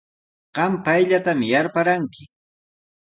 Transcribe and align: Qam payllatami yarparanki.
Qam 0.57 0.73
payllatami 0.87 1.47
yarparanki. 1.51 2.23